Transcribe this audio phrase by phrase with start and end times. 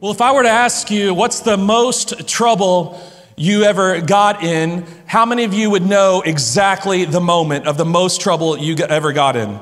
[0.00, 2.98] Well, if I were to ask you, what's the most trouble
[3.36, 7.84] you ever got in, how many of you would know exactly the moment of the
[7.84, 9.60] most trouble you ever got in?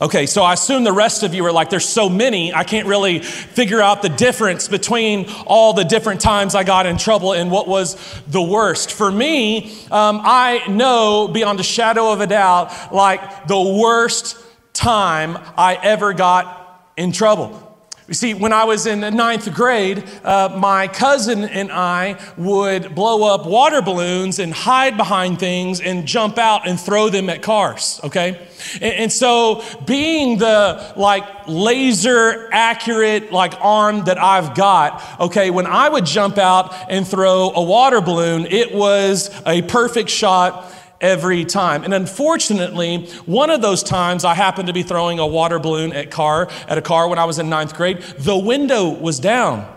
[0.00, 2.86] Okay, so I assume the rest of you are like, there's so many, I can't
[2.86, 7.50] really figure out the difference between all the different times I got in trouble and
[7.50, 8.92] what was the worst.
[8.92, 14.38] For me, um, I know beyond a shadow of a doubt, like the worst
[14.72, 17.63] time I ever got in trouble.
[18.06, 22.94] You see, when I was in the ninth grade, uh, my cousin and I would
[22.94, 27.40] blow up water balloons and hide behind things and jump out and throw them at
[27.40, 28.46] cars, okay?
[28.74, 35.66] And, and so, being the like laser accurate like arm that I've got, okay, when
[35.66, 41.44] I would jump out and throw a water balloon, it was a perfect shot every
[41.44, 41.84] time.
[41.84, 46.10] And unfortunately, one of those times I happened to be throwing a water balloon at
[46.10, 48.00] car at a car when I was in ninth grade.
[48.18, 49.70] The window was down.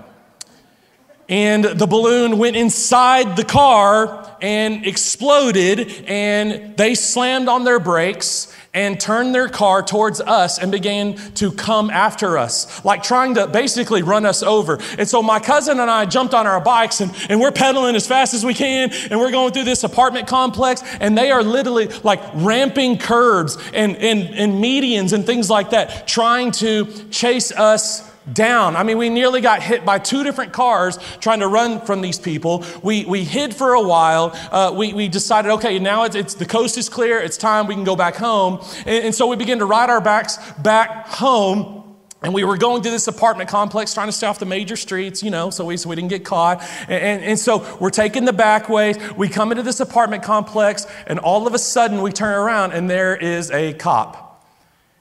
[1.29, 8.55] And the balloon went inside the car and exploded, and they slammed on their brakes
[8.73, 13.47] and turned their car towards us and began to come after us, like trying to
[13.47, 14.79] basically run us over.
[14.97, 18.07] And so my cousin and I jumped on our bikes and, and we're pedaling as
[18.07, 21.87] fast as we can and we're going through this apartment complex and they are literally
[22.03, 28.07] like ramping curbs and, and, and medians and things like that, trying to chase us
[28.31, 28.75] down.
[28.75, 32.19] I mean, we nearly got hit by two different cars trying to run from these
[32.19, 32.65] people.
[32.83, 34.31] We, we hid for a while.
[34.51, 37.19] Uh, we, we decided, okay, now it's, it's, the coast is clear.
[37.19, 38.59] It's time we can go back home.
[38.85, 41.77] And, and so we began to ride our backs back home.
[42.23, 45.21] And we were going through this apartment complex trying to stay off the major streets,
[45.21, 46.61] you know, so we, so we didn't get caught.
[46.87, 48.97] And, and, and, so we're taking the back ways.
[49.15, 52.89] We come into this apartment complex, and all of a sudden we turn around, and
[52.89, 54.43] there is a cop.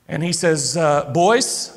[0.09, 1.76] And he says, uh, Boys,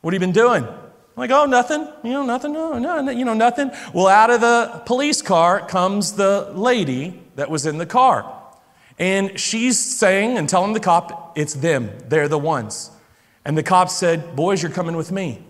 [0.00, 0.64] what have you been doing?
[0.64, 0.76] I'm
[1.16, 1.88] like, oh, nothing.
[2.04, 2.52] You know, nothing.
[2.52, 3.70] No, no, you know, nothing.
[3.94, 8.32] Well, out of the police car comes the lady that was in the car.
[8.98, 11.90] And she's saying and telling the cop, it's them.
[12.08, 12.90] They're the ones.
[13.44, 15.45] And the cop said, boys, you're coming with me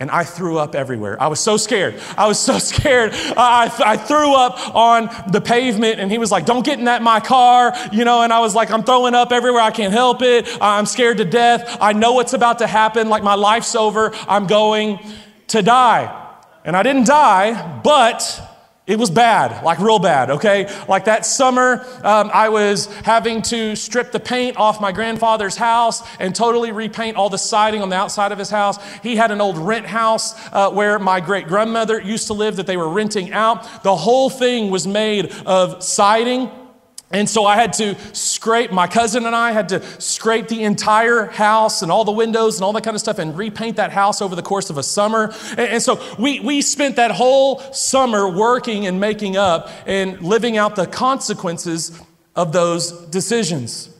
[0.00, 1.22] and I threw up everywhere.
[1.22, 2.00] I was so scared.
[2.16, 3.12] I was so scared.
[3.14, 7.02] I, I, threw up on the pavement, and he was like, Don't get in that
[7.02, 8.22] my car, you know.
[8.22, 9.62] And I was like, I'm throwing up everywhere.
[9.62, 10.48] I can't help it.
[10.60, 11.76] I'm scared to death.
[11.80, 13.10] I know what's about to happen.
[13.10, 14.12] Like, my life's over.
[14.26, 14.98] I'm going
[15.48, 16.16] to die.
[16.64, 18.49] And I didn't die, but
[18.90, 20.68] it was bad, like real bad, okay?
[20.88, 26.02] Like that summer, um, I was having to strip the paint off my grandfather's house
[26.18, 28.84] and totally repaint all the siding on the outside of his house.
[29.04, 32.66] He had an old rent house uh, where my great grandmother used to live that
[32.66, 33.84] they were renting out.
[33.84, 36.50] The whole thing was made of siding
[37.12, 41.26] and so I had to scrape, my cousin and I had to scrape the entire
[41.26, 44.22] house and all the windows and all that kind of stuff and repaint that house
[44.22, 45.34] over the course of a summer.
[45.58, 50.76] And, so we, we spent that whole summer working and making up and living out
[50.76, 52.00] the consequences
[52.36, 53.92] of those decisions.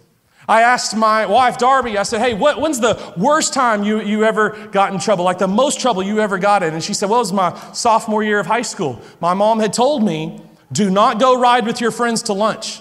[0.49, 4.25] I asked my wife, Darby, I said, hey, what, when's the worst time you, you
[4.25, 6.75] ever got in trouble, like the most trouble you ever got in?
[6.75, 9.01] And she said, well, it was my sophomore year of high school.
[9.21, 12.81] My mom had told me, do not go ride with your friends to lunch.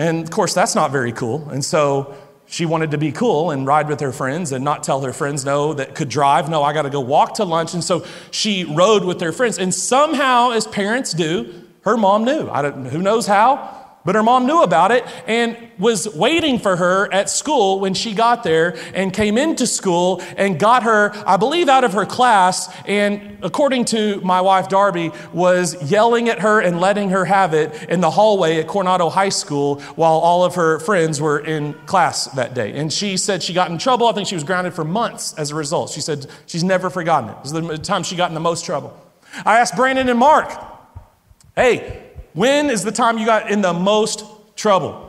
[0.00, 1.46] And of course, that's not very cool.
[1.50, 2.14] And so
[2.46, 5.44] she wanted to be cool and ride with her friends and not tell her friends
[5.44, 6.48] no that could drive.
[6.48, 7.74] No, I got to go walk to lunch.
[7.74, 9.58] And so she rode with her friends.
[9.58, 11.52] And somehow, as parents do,
[11.82, 12.48] her mom knew.
[12.48, 13.79] I don't, who knows how?
[14.02, 18.14] But her mom knew about it and was waiting for her at school when she
[18.14, 22.74] got there and came into school and got her, I believe, out of her class.
[22.86, 27.90] And according to my wife, Darby, was yelling at her and letting her have it
[27.90, 32.24] in the hallway at Coronado High School while all of her friends were in class
[32.28, 32.72] that day.
[32.72, 34.06] And she said she got in trouble.
[34.06, 35.90] I think she was grounded for months as a result.
[35.90, 37.32] She said she's never forgotten it.
[37.32, 38.98] It was the time she got in the most trouble.
[39.44, 40.52] I asked Brandon and Mark,
[41.54, 44.24] hey, when is the time you got in the most
[44.56, 45.06] trouble?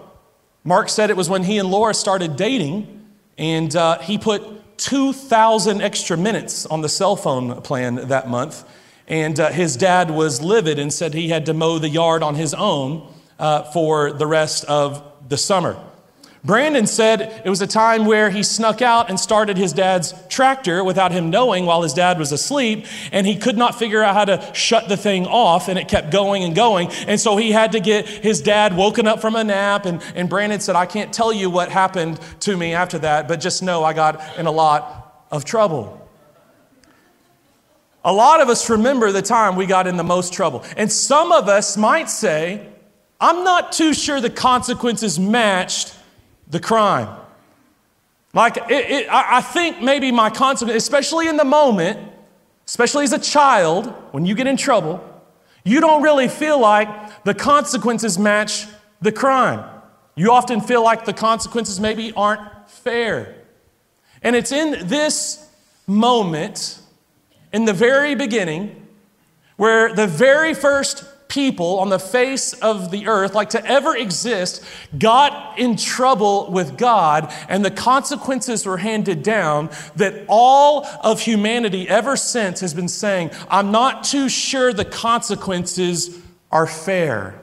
[0.64, 3.06] Mark said it was when he and Laura started dating,
[3.38, 8.64] and uh, he put 2,000 extra minutes on the cell phone plan that month.
[9.08, 12.36] And uh, his dad was livid and said he had to mow the yard on
[12.36, 15.78] his own uh, for the rest of the summer.
[16.44, 20.84] Brandon said it was a time where he snuck out and started his dad's tractor
[20.84, 24.26] without him knowing while his dad was asleep, and he could not figure out how
[24.26, 26.88] to shut the thing off, and it kept going and going.
[27.06, 30.28] And so he had to get his dad woken up from a nap, and, and
[30.28, 33.84] Brandon said, I can't tell you what happened to me after that, but just know
[33.84, 36.00] I got in a lot of trouble.
[38.04, 40.66] A lot of us remember the time we got in the most trouble.
[40.76, 42.68] And some of us might say,
[43.20, 45.94] I'm not too sure the consequences matched
[46.52, 47.18] the crime.
[48.34, 52.00] Like, it, it, I think maybe my consequence, especially in the moment,
[52.66, 55.04] especially as a child, when you get in trouble,
[55.66, 58.68] you don't really feel like the consequences match
[59.02, 59.66] the crime.
[60.16, 63.36] You often feel like the consequences maybe aren't fair.
[64.22, 65.50] And it's in this
[65.88, 66.80] moment,
[67.52, 68.88] in the very beginning,
[69.58, 74.64] where the very first people on the face of the earth, like to ever exist,
[74.98, 79.70] got in trouble with God, and the consequences were handed down.
[79.96, 86.20] That all of humanity ever since has been saying, I'm not too sure the consequences
[86.52, 87.42] are fair.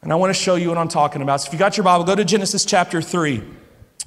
[0.00, 1.40] And I want to show you what I'm talking about.
[1.40, 3.42] So if you got your Bible, go to Genesis chapter 3.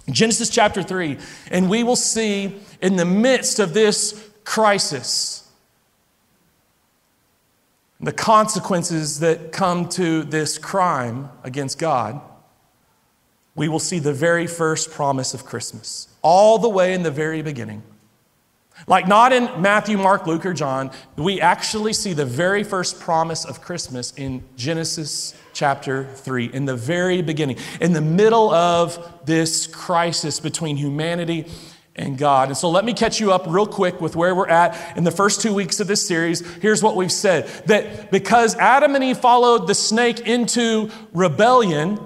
[0.10, 1.18] Genesis chapter 3,
[1.50, 5.45] and we will see in the midst of this crisis
[8.00, 12.22] the consequences that come to this crime against God.
[13.56, 17.42] We will see the very first promise of Christmas, all the way in the very
[17.42, 17.84] beginning.
[18.88, 23.46] Like not in Matthew, Mark, Luke, or John, we actually see the very first promise
[23.46, 29.66] of Christmas in Genesis chapter 3, in the very beginning, in the middle of this
[29.66, 31.46] crisis between humanity
[31.96, 32.50] and God.
[32.50, 35.12] And so let me catch you up real quick with where we're at in the
[35.12, 36.42] first two weeks of this series.
[36.58, 42.00] Here's what we've said that because Adam and Eve followed the snake into rebellion,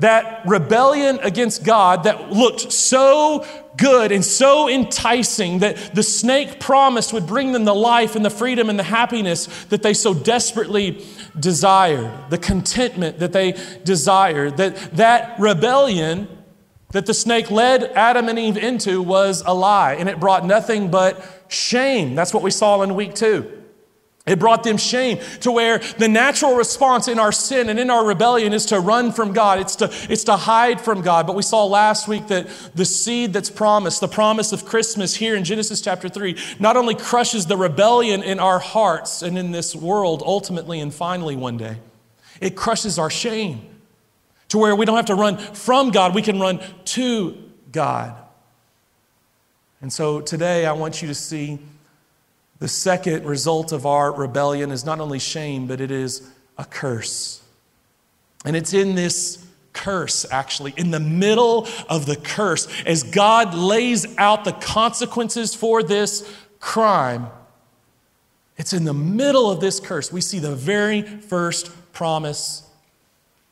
[0.00, 3.46] that rebellion against God that looked so
[3.76, 8.30] good and so enticing that the snake promised would bring them the life and the
[8.30, 11.04] freedom and the happiness that they so desperately
[11.38, 13.52] desired, the contentment that they
[13.84, 16.26] desired, that that rebellion
[16.92, 20.90] that the snake led Adam and Eve into was a lie and it brought nothing
[20.90, 22.14] but shame.
[22.14, 23.60] That's what we saw in week 2.
[24.24, 28.06] It brought them shame to where the natural response in our sin and in our
[28.06, 29.58] rebellion is to run from God.
[29.58, 31.26] It's to, it's to hide from God.
[31.26, 35.34] But we saw last week that the seed that's promised, the promise of Christmas here
[35.34, 39.74] in Genesis chapter 3, not only crushes the rebellion in our hearts and in this
[39.74, 41.78] world ultimately and finally one day,
[42.40, 43.71] it crushes our shame
[44.52, 48.14] to where we don't have to run from God, we can run to God.
[49.80, 51.58] And so today I want you to see
[52.58, 57.40] the second result of our rebellion is not only shame, but it is a curse.
[58.44, 64.06] And it's in this curse, actually, in the middle of the curse, as God lays
[64.18, 67.28] out the consequences for this crime.
[68.58, 72.68] It's in the middle of this curse we see the very first promise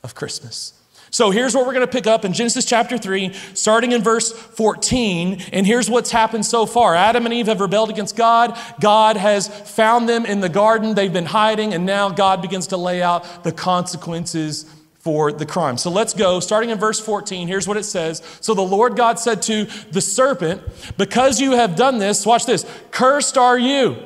[0.03, 0.75] of Christmas.
[1.11, 4.33] So here's what we're going to pick up in Genesis chapter 3, starting in verse
[4.33, 5.43] 14.
[5.53, 8.57] And here's what's happened so far Adam and Eve have rebelled against God.
[8.81, 10.95] God has found them in the garden.
[10.95, 11.75] They've been hiding.
[11.75, 15.79] And now God begins to lay out the consequences for the crime.
[15.79, 17.49] So let's go, starting in verse 14.
[17.49, 20.63] Here's what it says So the Lord God said to the serpent,
[20.97, 23.97] Because you have done this, watch this, cursed are you.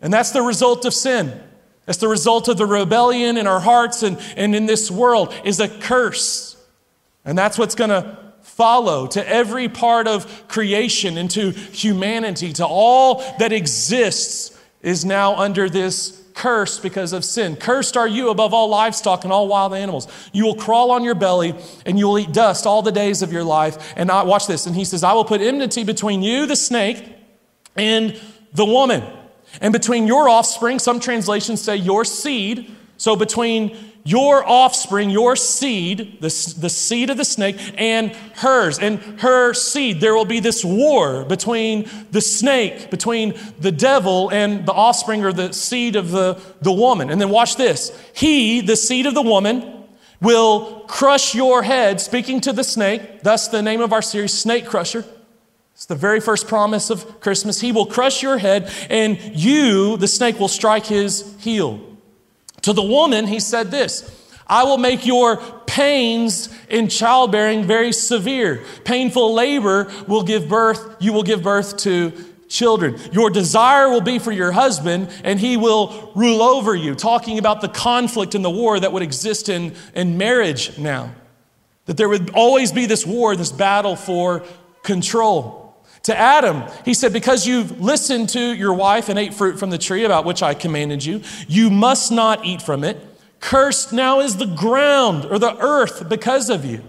[0.00, 1.40] And that's the result of sin.
[1.86, 5.60] That's the result of the rebellion in our hearts and, and in this world, is
[5.60, 6.53] a curse.
[7.24, 13.18] And that's what's going to follow to every part of creation, into humanity, to all
[13.38, 17.56] that exists is now under this curse because of sin.
[17.56, 20.08] Cursed are you above all livestock and all wild animals.
[20.32, 21.54] You will crawl on your belly
[21.86, 23.94] and you will eat dust all the days of your life.
[23.96, 24.66] And I, watch this.
[24.66, 27.04] And he says, I will put enmity between you, the snake,
[27.76, 28.20] and
[28.52, 29.02] the woman.
[29.60, 32.74] And between your offspring, some translations say your seed.
[33.04, 38.98] So between your offspring, your seed, the, the seed of the snake, and hers, and
[39.20, 40.00] her seed.
[40.00, 45.34] There will be this war between the snake, between the devil, and the offspring or
[45.34, 47.10] the seed of the, the woman.
[47.10, 47.92] And then watch this.
[48.14, 49.84] He, the seed of the woman,
[50.22, 53.22] will crush your head, speaking to the snake.
[53.22, 55.04] Thus, the name of our series, Snake Crusher.
[55.74, 57.60] It's the very first promise of Christmas.
[57.60, 61.93] He will crush your head, and you, the snake, will strike his heel.
[62.64, 64.10] To the woman, he said this
[64.46, 68.64] I will make your pains in childbearing very severe.
[68.84, 72.12] Painful labor will give birth, you will give birth to
[72.48, 72.98] children.
[73.12, 76.94] Your desire will be for your husband, and he will rule over you.
[76.94, 81.14] Talking about the conflict and the war that would exist in, in marriage now.
[81.84, 84.42] That there would always be this war, this battle for
[84.82, 85.63] control.
[86.04, 89.78] To Adam, he said, Because you've listened to your wife and ate fruit from the
[89.78, 92.98] tree about which I commanded you, you must not eat from it.
[93.40, 96.82] Cursed now is the ground or the earth because of you.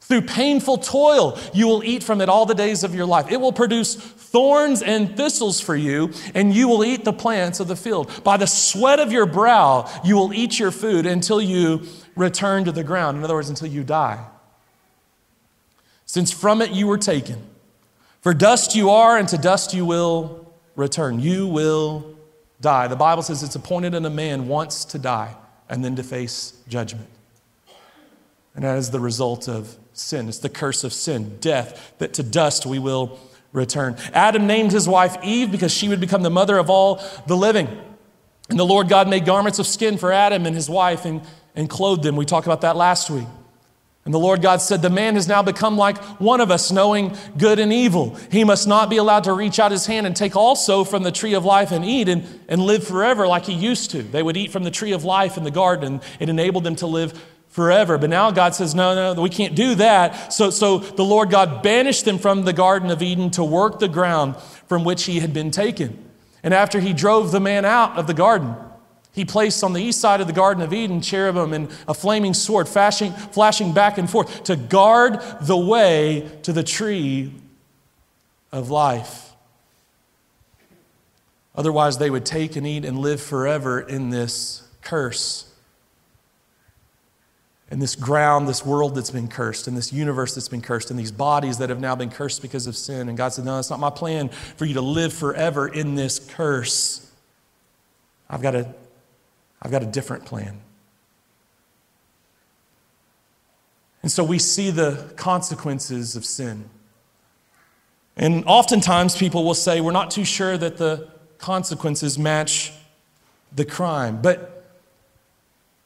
[0.00, 3.30] Through painful toil, you will eat from it all the days of your life.
[3.30, 7.68] It will produce thorns and thistles for you, and you will eat the plants of
[7.68, 8.24] the field.
[8.24, 11.82] By the sweat of your brow, you will eat your food until you
[12.16, 13.18] return to the ground.
[13.18, 14.26] In other words, until you die.
[16.06, 17.49] Since from it you were taken,
[18.20, 21.20] for dust you are, and to dust you will return.
[21.20, 22.16] You will
[22.60, 22.88] die.
[22.88, 25.36] The Bible says it's appointed in a man once to die
[25.68, 27.08] and then to face judgment.
[28.54, 30.28] And that is the result of sin.
[30.28, 33.18] It's the curse of sin, death, that to dust we will
[33.52, 33.96] return.
[34.12, 37.68] Adam named his wife Eve because she would become the mother of all the living.
[38.48, 41.22] And the Lord God made garments of skin for Adam and his wife and,
[41.54, 42.16] and clothed them.
[42.16, 43.26] We talked about that last week.
[44.04, 47.14] And the Lord God said, The man has now become like one of us, knowing
[47.36, 48.16] good and evil.
[48.30, 51.12] He must not be allowed to reach out his hand and take also from the
[51.12, 54.02] tree of life and eat and, and live forever like he used to.
[54.02, 56.76] They would eat from the tree of life in the garden, and it enabled them
[56.76, 57.98] to live forever.
[57.98, 60.32] But now God says, No, no, we can't do that.
[60.32, 63.88] So, so the Lord God banished them from the Garden of Eden to work the
[63.88, 66.06] ground from which he had been taken.
[66.42, 68.54] And after he drove the man out of the garden,
[69.12, 72.34] he placed on the east side of the Garden of Eden cherubim and a flaming
[72.34, 77.32] sword flashing, flashing back and forth to guard the way to the tree
[78.52, 79.32] of life.
[81.56, 85.46] Otherwise, they would take and eat and live forever in this curse.
[87.72, 90.96] In this ground, this world that's been cursed, in this universe that's been cursed, in
[90.96, 93.08] these bodies that have now been cursed because of sin.
[93.08, 96.18] And God said, No, it's not my plan for you to live forever in this
[96.18, 97.08] curse.
[98.28, 98.74] I've got a
[99.62, 100.60] I've got a different plan.
[104.02, 106.70] And so we see the consequences of sin.
[108.16, 112.72] And oftentimes people will say, we're not too sure that the consequences match
[113.54, 114.22] the crime.
[114.22, 114.78] But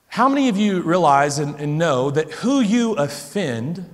[0.09, 3.89] how many of you realize and, and know that who you offend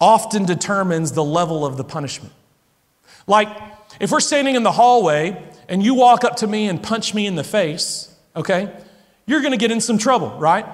[0.00, 2.32] often determines the level of the punishment?
[3.26, 3.48] Like,
[4.00, 7.26] if we're standing in the hallway and you walk up to me and punch me
[7.26, 8.74] in the face, okay,
[9.26, 10.66] you're to get in some trouble, right?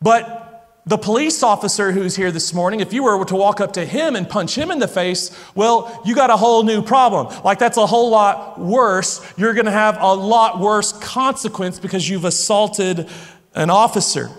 [0.00, 0.46] But
[0.86, 4.14] the police officer who's here this morning, if you were to walk up to him
[4.14, 7.26] and punch him in the face, well, you got a whole new problem.
[7.42, 9.20] Like that's a whole lot worse.
[9.36, 13.08] You're going to have a lot worse consequence because you've assaulted
[13.54, 14.30] an officer.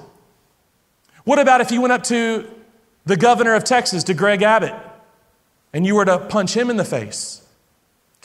[1.26, 2.50] What about if you went up to
[3.06, 4.74] the governor of Texas, to Greg Abbott,
[5.74, 7.46] and you were to punch him in the face?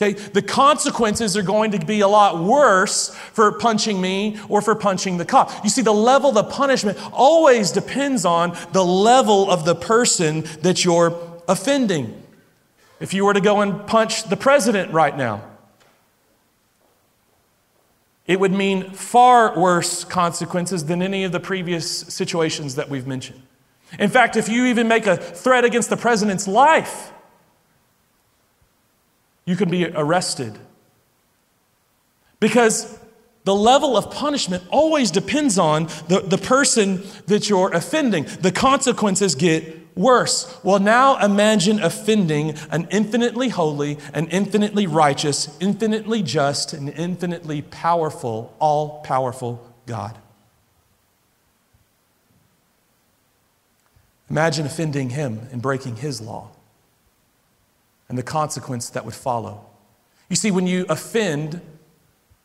[0.01, 4.73] Okay, the consequences are going to be a lot worse for punching me or for
[4.73, 5.63] punching the cop.
[5.63, 10.45] You see, the level of the punishment always depends on the level of the person
[10.63, 11.15] that you're
[11.47, 12.19] offending.
[12.99, 15.43] If you were to go and punch the president right now,
[18.25, 23.43] it would mean far worse consequences than any of the previous situations that we've mentioned.
[23.99, 27.12] In fact, if you even make a threat against the president's life,
[29.45, 30.57] you can be arrested.
[32.39, 32.99] Because
[33.43, 38.25] the level of punishment always depends on the, the person that you're offending.
[38.41, 40.57] The consequences get worse.
[40.63, 48.55] Well, now imagine offending an infinitely holy, an infinitely righteous, infinitely just, and infinitely powerful,
[48.59, 50.17] all powerful God.
[54.29, 56.49] Imagine offending him and breaking his law
[58.13, 59.65] and the consequence that would follow.
[60.29, 61.59] You see, when you offend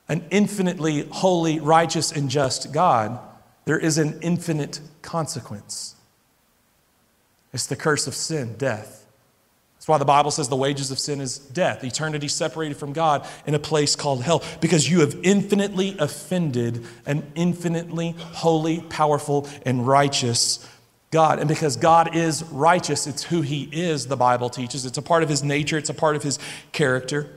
[0.08, 3.20] an infinitely holy, righteous, and just God,
[3.66, 5.94] there is an infinite consequence.
[7.52, 9.04] It's the curse of sin, death.
[9.76, 13.28] That's why the Bible says the wages of sin is death, eternity separated from God
[13.46, 19.86] in a place called hell, because you have infinitely offended an infinitely holy, powerful, and
[19.86, 20.66] righteous
[21.10, 21.38] God.
[21.38, 24.84] And because God is righteous, it's who He is, the Bible teaches.
[24.84, 26.38] It's a part of His nature, it's a part of His
[26.72, 27.30] character.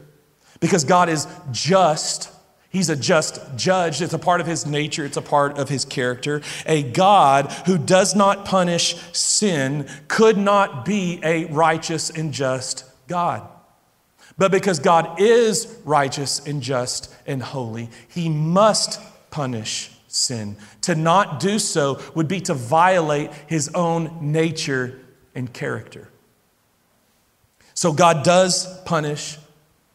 [0.60, 2.30] Because God is just,
[2.70, 4.02] He's a just judge.
[4.02, 6.42] It's a part of His nature, it's a part of His character.
[6.66, 13.48] A God who does not punish sin could not be a righteous and just God.
[14.38, 19.00] But because God is righteous and just and holy, He must
[19.30, 20.58] punish sin.
[20.82, 25.00] To not do so would be to violate his own nature
[25.34, 26.10] and character.
[27.74, 29.38] So God does punish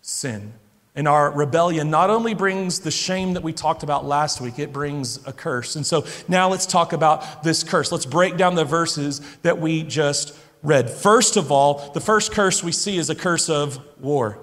[0.01, 0.55] sin.
[0.95, 4.73] And our rebellion not only brings the shame that we talked about last week, it
[4.73, 5.77] brings a curse.
[5.77, 7.93] And so now let's talk about this curse.
[7.93, 10.89] Let's break down the verses that we just read.
[10.89, 14.39] First of all, the first curse we see is a curse of war.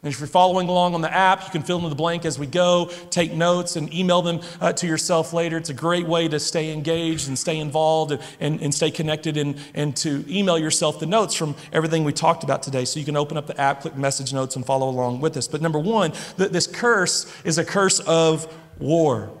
[0.00, 2.38] And if you're following along on the app, you can fill in the blank as
[2.38, 5.56] we go, take notes, and email them uh, to yourself later.
[5.56, 9.36] It's a great way to stay engaged and stay involved and, and, and, stay connected
[9.36, 12.84] and, and to email yourself the notes from everything we talked about today.
[12.84, 15.48] So you can open up the app, click message notes, and follow along with us.
[15.48, 18.46] But number one, th- this curse is a curse of
[18.78, 19.32] war.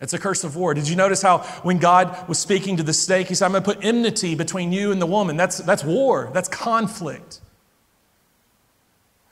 [0.00, 0.72] It's a curse of war.
[0.72, 3.62] Did you notice how when God was speaking to the snake, he said, I'm going
[3.62, 5.36] to put enmity between you and the woman?
[5.36, 7.40] That's, that's war, that's conflict.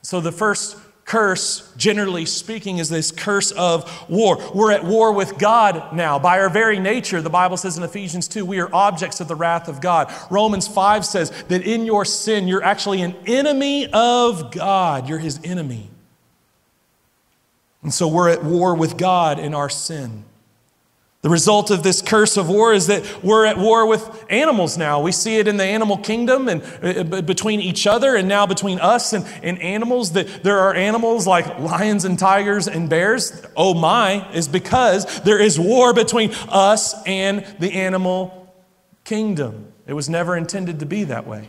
[0.07, 4.39] So the first curse, generally speaking, is this curse of war.
[4.55, 6.17] We're at war with God now.
[6.21, 9.35] By our very nature, the Bible says in Ephesians 2, we are objects of the
[9.35, 10.15] wrath of God.
[10.31, 15.09] Romans 5 says that in your sin, you're actually an enemy of God.
[15.09, 15.91] You're his enemy.
[17.83, 20.25] And so we're at war with God in our sin.
[21.27, 25.01] The result of this curse of war is that we're at war with animals now.
[25.01, 28.79] We see it in the animal kingdom and uh, between each other and now between
[28.79, 30.13] us and, and animals.
[30.13, 33.45] That there are animals like lions and tigers and bears.
[33.57, 38.55] Oh my, is because there is war between us and the animal
[39.03, 39.73] kingdom.
[39.89, 41.49] It was never intended to be that way.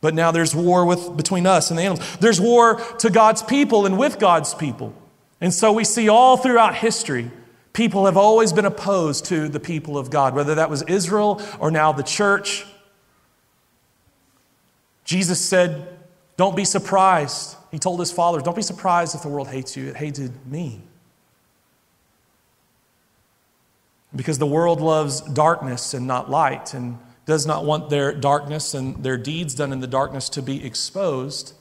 [0.00, 2.18] But now there's war with, between us and the animals.
[2.18, 4.94] There's war to God's people and with God's people.
[5.40, 7.32] And so we see all throughout history
[7.72, 11.70] people have always been opposed to the people of God, whether that was Israel or
[11.70, 12.66] now the church.
[15.04, 15.88] Jesus said,
[16.36, 17.56] Don't be surprised.
[17.70, 19.88] He told his followers, Don't be surprised if the world hates you.
[19.88, 20.82] It hated me.
[24.14, 26.98] Because the world loves darkness and not light, and
[27.28, 31.52] does not want their darkness and their deeds done in the darkness to be exposed.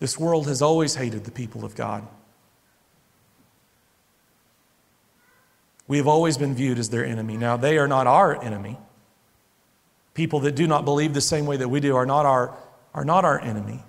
[0.00, 2.04] This world has always hated the people of God.
[5.90, 7.36] We have always been viewed as their enemy.
[7.36, 8.78] Now, they are not our enemy.
[10.14, 12.54] People that do not believe the same way that we do are not our,
[12.94, 13.82] are not our enemy.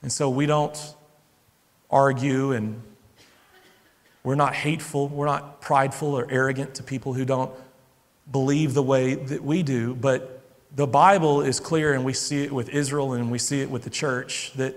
[0.00, 0.74] And so we don't
[1.90, 2.80] argue and
[4.24, 7.50] we're not hateful, we're not prideful or arrogant to people who don't
[8.30, 9.94] believe the way that we do.
[9.94, 10.40] But
[10.74, 13.82] the Bible is clear, and we see it with Israel and we see it with
[13.82, 14.74] the church, that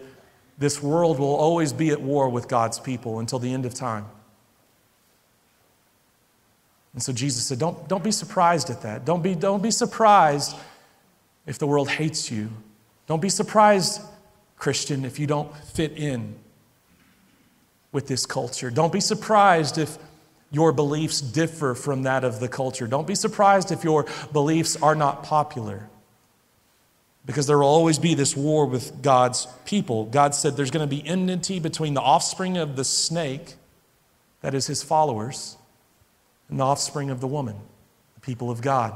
[0.57, 4.07] this world will always be at war with God's people until the end of time.
[6.95, 9.05] And so Jesus said, Don't, don't be surprised at that.
[9.05, 10.55] Don't be, don't be surprised
[11.45, 12.49] if the world hates you.
[13.05, 14.01] Don't be surprised,
[14.57, 16.35] Christian, if you don't fit in
[17.91, 18.71] with this culture.
[18.71, 19.97] Don't be surprised if
[20.51, 22.87] your beliefs differ from that of the culture.
[22.87, 25.89] Don't be surprised if your beliefs are not popular.
[27.25, 30.05] Because there will always be this war with God's people.
[30.05, 33.55] God said there's going to be enmity between the offspring of the snake,
[34.41, 35.57] that is his followers,
[36.49, 37.55] and the offspring of the woman,
[38.15, 38.95] the people of God.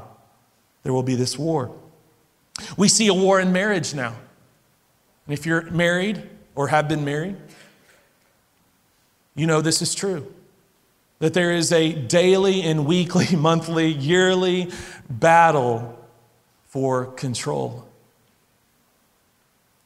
[0.82, 1.74] There will be this war.
[2.76, 4.14] We see a war in marriage now.
[5.26, 7.36] And if you're married or have been married,
[9.34, 10.32] you know this is true.
[11.18, 14.70] That there is a daily and weekly, monthly, yearly
[15.08, 15.98] battle
[16.68, 17.86] for control.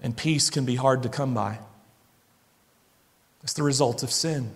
[0.00, 1.58] And peace can be hard to come by.
[3.42, 4.52] It's the result of sin.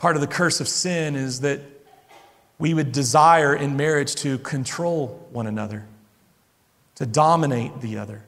[0.00, 1.60] Part of the curse of sin is that
[2.58, 5.86] we would desire in marriage to control one another,
[6.94, 8.22] to dominate the other.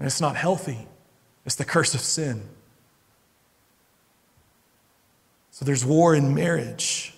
[0.00, 0.88] And it's not healthy,
[1.44, 2.42] it's the curse of sin.
[5.52, 7.14] So there's war in marriage.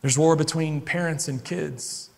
[0.00, 2.08] There's war between parents and kids.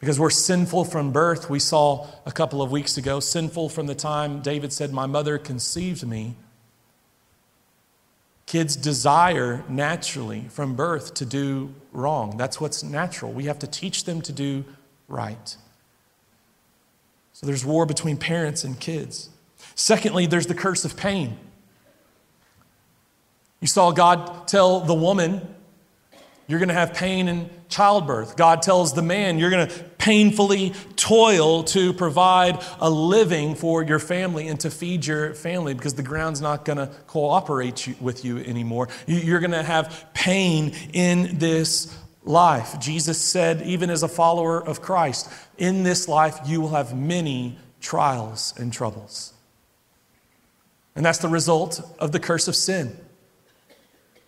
[0.00, 1.48] Because we're sinful from birth.
[1.48, 5.38] We saw a couple of weeks ago, sinful from the time David said, My mother
[5.38, 6.34] conceived me.
[8.50, 12.36] Kids desire naturally from birth to do wrong.
[12.36, 13.30] That's what's natural.
[13.30, 14.64] We have to teach them to do
[15.06, 15.56] right.
[17.32, 19.30] So there's war between parents and kids.
[19.76, 21.38] Secondly, there's the curse of pain.
[23.60, 25.54] You saw God tell the woman
[26.50, 28.36] you're going to have pain in childbirth.
[28.36, 34.00] God tells the man, you're going to painfully toil to provide a living for your
[34.00, 38.38] family and to feed your family because the ground's not going to cooperate with you
[38.38, 38.88] anymore.
[39.06, 42.80] You're going to have pain in this life.
[42.80, 47.58] Jesus said, even as a follower of Christ, in this life you will have many
[47.80, 49.34] trials and troubles.
[50.96, 52.96] And that's the result of the curse of sin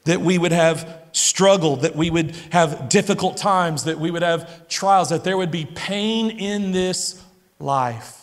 [0.05, 4.69] that we would have struggle, that we would have difficult times, that we would have
[4.69, 7.23] trials, that there would be pain in this
[7.59, 8.19] life.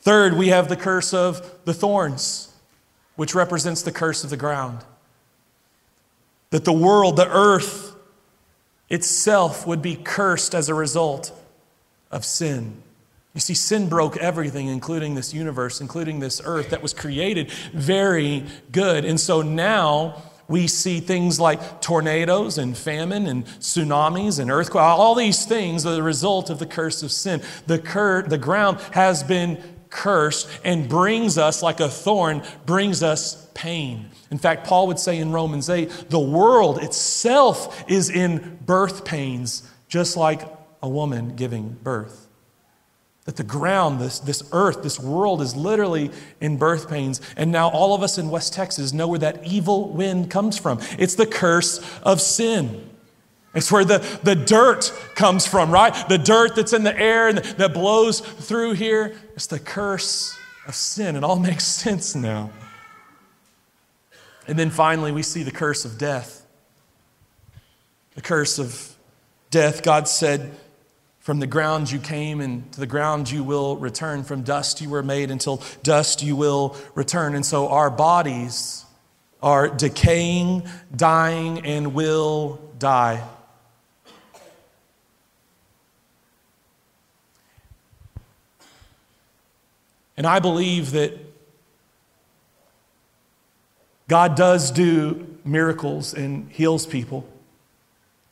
[0.00, 2.52] Third, we have the curse of the thorns,
[3.16, 4.78] which represents the curse of the ground.
[6.50, 7.94] That the world, the earth
[8.88, 11.32] itself, would be cursed as a result
[12.10, 12.82] of sin.
[13.38, 18.44] You see, sin broke everything, including this universe, including this earth that was created very
[18.72, 19.04] good.
[19.04, 24.82] And so now we see things like tornadoes and famine and tsunamis and earthquakes.
[24.82, 27.40] All these things are the result of the curse of sin.
[27.68, 33.48] The, cur- the ground has been cursed and brings us, like a thorn, brings us
[33.54, 34.10] pain.
[34.32, 39.62] In fact, Paul would say in Romans 8, the world itself is in birth pains,
[39.86, 40.42] just like
[40.82, 42.27] a woman giving birth.
[43.28, 46.10] That the ground, this, this earth, this world is literally
[46.40, 47.20] in birth pains.
[47.36, 50.80] And now all of us in West Texas know where that evil wind comes from.
[50.98, 52.88] It's the curse of sin.
[53.54, 55.92] It's where the, the dirt comes from, right?
[56.08, 59.14] The dirt that's in the air and that blows through here.
[59.34, 60.34] It's the curse
[60.66, 61.14] of sin.
[61.14, 62.48] It all makes sense now.
[64.46, 66.46] And then finally, we see the curse of death.
[68.14, 68.96] The curse of
[69.50, 69.82] death.
[69.82, 70.56] God said,
[71.28, 74.24] from the ground you came, and to the ground you will return.
[74.24, 77.34] From dust you were made, until dust you will return.
[77.34, 78.86] And so our bodies
[79.42, 83.22] are decaying, dying, and will die.
[90.16, 91.12] And I believe that
[94.08, 97.28] God does do miracles and heals people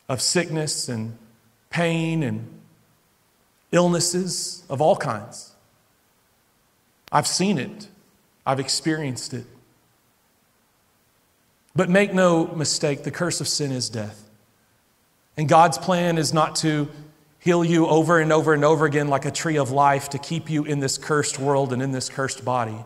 [0.08, 1.18] of sickness and
[1.68, 2.55] pain and
[3.72, 5.52] illnesses of all kinds.
[7.12, 7.88] I've seen it,
[8.44, 9.44] I've experienced it.
[11.74, 14.22] But make no mistake, the curse of sin is death.
[15.36, 16.88] And God's plan is not to
[17.38, 20.50] heal you over and over and over again like a tree of life to keep
[20.50, 22.76] you in this cursed world and in this cursed body.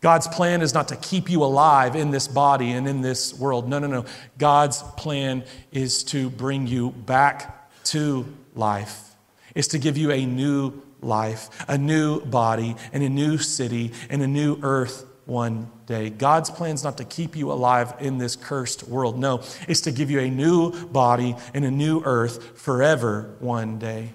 [0.00, 3.68] God's plan is not to keep you alive in this body and in this world.
[3.68, 4.04] No, no, no.
[4.38, 9.15] God's plan is to bring you back to life,
[9.56, 14.22] is to give you a new life, a new body, and a new city, and
[14.22, 16.08] a new earth one day.
[16.08, 19.18] God's plan is not to keep you alive in this cursed world.
[19.18, 24.12] No, it's to give you a new body and a new earth forever one day.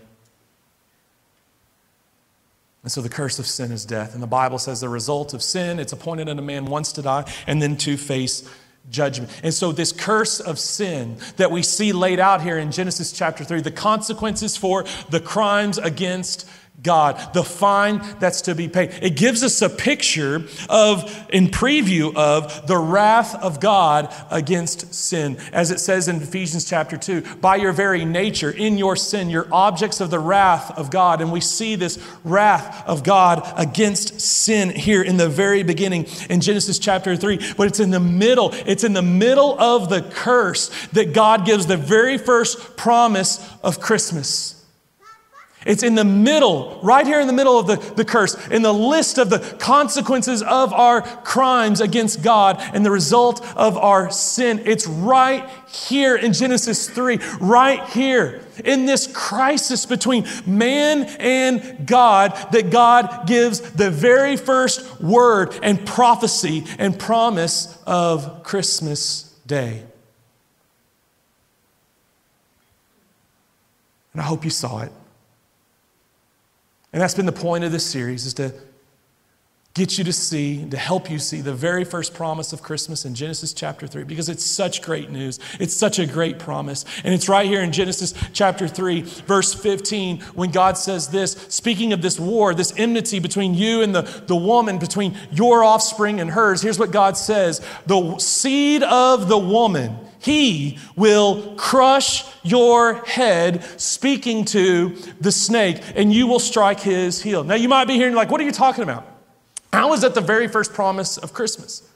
[2.84, 4.14] And so the curse of sin is death.
[4.14, 7.32] And the Bible says the result of sin, it's appointed unto man once to die
[7.46, 8.50] and then to face
[8.90, 9.32] judgment.
[9.44, 13.44] And so this curse of sin that we see laid out here in Genesis chapter
[13.44, 16.48] 3, the consequences for the crimes against
[16.84, 18.92] God, the fine that's to be paid.
[19.04, 25.38] It gives us a picture of, in preview of, the wrath of God against sin.
[25.54, 29.48] As it says in Ephesians chapter 2, by your very nature, in your sin, you're
[29.52, 31.22] objects of the wrath of God.
[31.22, 36.42] And we see this wrath of God against sin here in the very beginning in
[36.42, 37.54] Genesis chapter 3.
[37.58, 41.68] But it's in the middle, it's in the middle of the curse that God gives
[41.68, 44.61] the very first promise of Christmas.
[45.64, 48.74] It's in the middle, right here in the middle of the, the curse, in the
[48.74, 54.64] list of the consequences of our crimes against God and the result of our sin.
[54.66, 62.32] It's right here in Genesis 3, right here in this crisis between man and God,
[62.52, 69.84] that God gives the very first word and prophecy and promise of Christmas Day.
[74.14, 74.92] And I hope you saw it.
[76.94, 78.54] And that's been the point of this series is to
[79.74, 83.16] get you to see, to help you see the very first promise of Christmas in
[83.16, 85.40] Genesis chapter 3 because it's such great news.
[85.62, 86.84] It's such a great promise.
[87.06, 91.94] And it's right here in Genesis chapter 3, verse 15, when God says this, speaking
[91.94, 96.32] of this war, this enmity between you and the, the woman, between your offspring and
[96.32, 96.62] hers.
[96.62, 104.46] Here's what God says The seed of the woman he will crush your head, speaking
[104.46, 107.44] to the snake, and you will strike his heel.
[107.44, 109.06] Now, you might be hearing, like, what are you talking about?
[109.74, 111.88] How is that the very first promise of Christmas?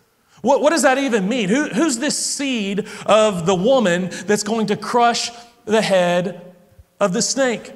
[0.41, 1.49] What, what does that even mean?
[1.49, 5.29] Who, who's this seed of the woman that's going to crush
[5.65, 6.55] the head
[6.99, 7.73] of the snake?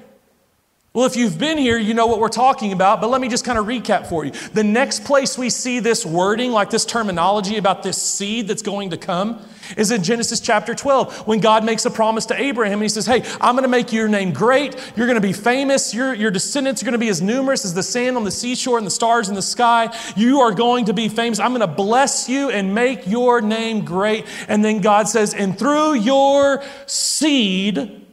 [0.99, 3.45] Well, if you've been here, you know what we're talking about, but let me just
[3.45, 4.31] kind of recap for you.
[4.31, 8.89] The next place we see this wording, like this terminology about this seed that's going
[8.89, 9.41] to come,
[9.77, 13.05] is in Genesis chapter 12, when God makes a promise to Abraham and he says,
[13.05, 14.75] Hey, I'm going to make your name great.
[14.97, 15.93] You're going to be famous.
[15.93, 18.77] Your, your descendants are going to be as numerous as the sand on the seashore
[18.77, 19.97] and the stars in the sky.
[20.17, 21.39] You are going to be famous.
[21.39, 24.25] I'm going to bless you and make your name great.
[24.49, 28.07] And then God says, And through your seed,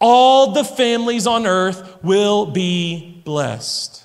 [0.00, 4.04] all the families on earth will be blessed.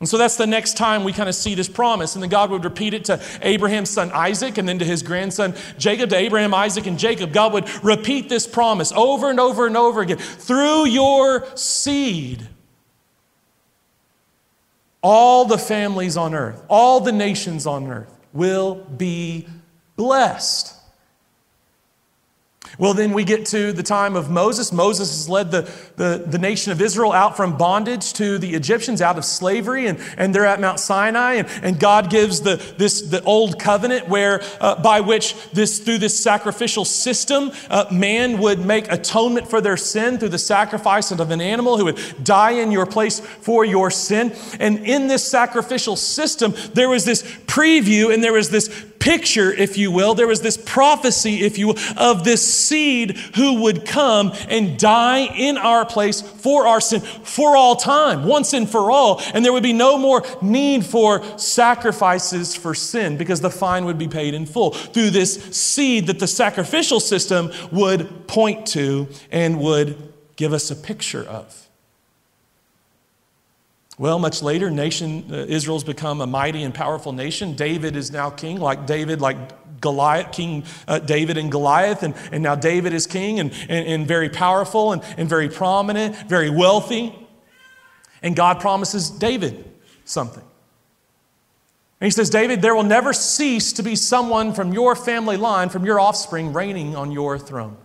[0.00, 2.14] And so that's the next time we kind of see this promise.
[2.14, 5.54] And then God would repeat it to Abraham's son Isaac and then to his grandson
[5.76, 7.34] Jacob, to Abraham, Isaac, and Jacob.
[7.34, 10.16] God would repeat this promise over and over and over again.
[10.16, 12.48] Through your seed,
[15.02, 19.46] all the families on earth, all the nations on earth will be
[19.96, 20.79] blessed.
[22.78, 24.72] Well, then we get to the time of Moses.
[24.72, 29.02] Moses has led the, the, the, nation of Israel out from bondage to the Egyptians
[29.02, 31.34] out of slavery, and, and they're at Mount Sinai.
[31.34, 35.98] And, and God gives the, this, the old covenant where, uh, by which this, through
[35.98, 41.30] this sacrificial system, uh, man would make atonement for their sin through the sacrifice of
[41.30, 44.34] an animal who would die in your place for your sin.
[44.58, 48.68] And in this sacrificial system, there was this preview and there was this
[49.00, 50.14] picture, if you will.
[50.14, 55.20] There was this prophecy, if you will, of this seed who would come and die
[55.20, 59.20] in our place for our sin for all time, once and for all.
[59.34, 63.98] And there would be no more need for sacrifices for sin because the fine would
[63.98, 69.60] be paid in full through this seed that the sacrificial system would point to and
[69.60, 71.68] would give us a picture of.
[74.00, 77.54] Well, much later, nation uh, Israel's become a mighty and powerful nation.
[77.54, 79.36] David is now king, like David, like
[79.80, 84.06] Goliath, King uh, David and Goliath, and, and now David is king and, and, and
[84.06, 87.16] very powerful and, and very prominent, very wealthy.
[88.22, 89.64] And God promises David
[90.04, 90.44] something.
[92.00, 95.68] And he says, David, there will never cease to be someone from your family line,
[95.68, 97.76] from your offspring, reigning on your throne.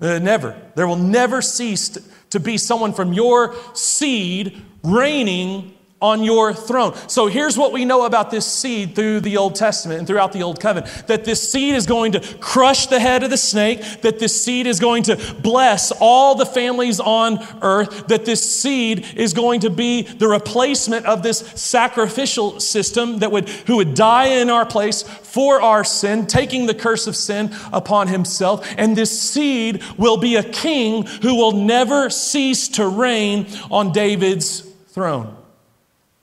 [0.00, 0.60] Uh, never.
[0.74, 6.94] There will never cease to, to be someone from your seed reigning on your throne.
[7.08, 10.42] So here's what we know about this seed through the Old Testament and throughout the
[10.42, 14.20] Old Covenant that this seed is going to crush the head of the snake, that
[14.20, 19.32] this seed is going to bless all the families on earth, that this seed is
[19.32, 24.50] going to be the replacement of this sacrificial system that would who would die in
[24.50, 29.82] our place for our sin, taking the curse of sin upon himself, and this seed
[29.96, 35.37] will be a king who will never cease to reign on David's throne.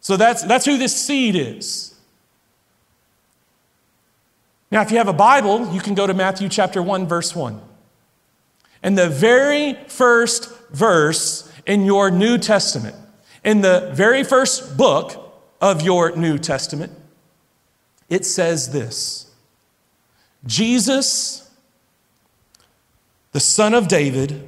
[0.05, 1.95] So that's, that's who this seed is.
[4.69, 7.59] Now, if you have a Bible, you can go to Matthew chapter 1, verse 1.
[8.83, 12.95] And the very first verse in your New Testament,
[13.43, 16.93] in the very first book of your New Testament,
[18.07, 19.33] it says this
[20.45, 21.49] Jesus,
[23.31, 24.47] the son of David,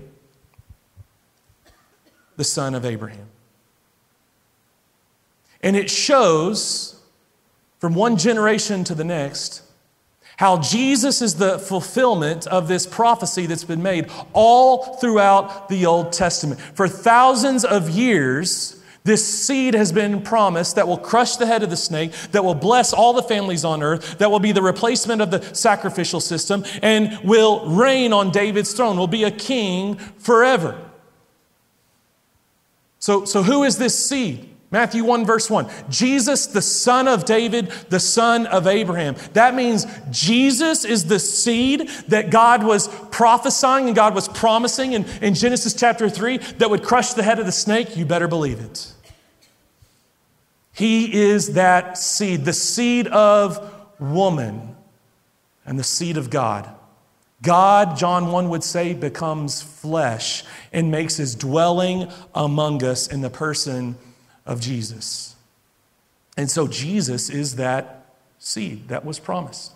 [2.36, 3.28] the son of Abraham.
[5.62, 7.02] And it shows
[7.80, 9.64] from one generation to the next
[10.38, 16.14] how Jesus is the fulfillment of this prophecy that's been made all throughout the Old
[16.14, 16.62] Testament.
[16.62, 21.72] For thousands of years, this seed has been promised that will crush the head of
[21.72, 25.22] the snake, that will bless all the families on earth, that will be the replacement
[25.22, 30.78] of the sacrificial system, and will reign on David's throne, will be a king forever.
[33.00, 34.50] So, so who is this seed?
[34.70, 35.70] Matthew 1, verse 1.
[35.90, 39.16] Jesus, the son of David, the son of Abraham.
[39.32, 45.06] That means Jesus is the seed that God was prophesying and God was promising in,
[45.22, 47.96] in Genesis chapter 3 that would crush the head of the snake.
[47.96, 48.92] You better believe it.
[50.74, 54.76] He is that seed, the seed of woman
[55.66, 56.70] and the seed of God.
[57.42, 63.30] God, John 1 would say, becomes flesh and makes his dwelling among us in the
[63.30, 63.98] person
[64.48, 65.36] of Jesus.
[66.36, 68.06] And so Jesus is that
[68.40, 69.74] seed that was promised.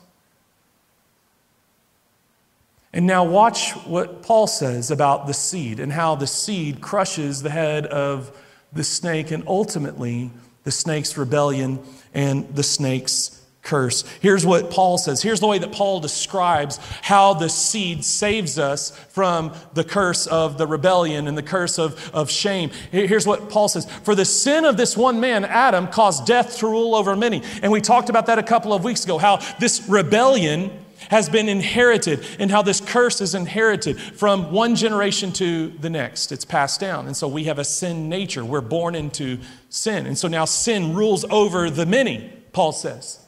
[2.93, 7.49] And now, watch what Paul says about the seed and how the seed crushes the
[7.49, 8.37] head of
[8.73, 10.29] the snake and ultimately
[10.63, 11.79] the snake's rebellion
[12.13, 14.03] and the snake's curse.
[14.21, 15.21] Here's what Paul says.
[15.21, 20.57] Here's the way that Paul describes how the seed saves us from the curse of
[20.57, 22.71] the rebellion and the curse of, of shame.
[22.91, 26.67] Here's what Paul says For the sin of this one man, Adam, caused death to
[26.67, 27.43] rule over many.
[27.61, 30.71] And we talked about that a couple of weeks ago, how this rebellion
[31.09, 36.31] has been inherited and how this curse is inherited from one generation to the next.
[36.31, 37.07] It's passed down.
[37.07, 38.45] And so we have a sin nature.
[38.45, 40.05] We're born into sin.
[40.05, 43.20] And so now sin rules over the many, Paul says.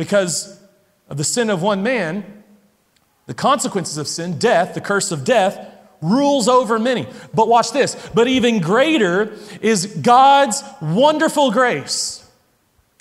[0.00, 0.58] Because
[1.10, 2.42] of the sin of one man,
[3.26, 7.06] the consequences of sin, death, the curse of death, rules over many.
[7.34, 8.08] But watch this.
[8.14, 12.26] But even greater is God's wonderful grace